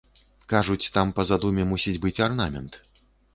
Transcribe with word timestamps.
Кажуць, 0.53 0.89
там 0.95 1.11
па 1.19 1.25
задуме 1.31 1.67
мусіць 1.75 1.95
быць 2.07 2.15
арнамент. 2.29 2.81